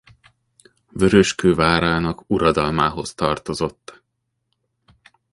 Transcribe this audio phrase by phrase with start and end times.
[0.89, 4.03] Vöröskő várának uradalmához tartozott.